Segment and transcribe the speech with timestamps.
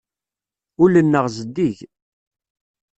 [0.83, 1.77] Ul-nneɣ zeddig.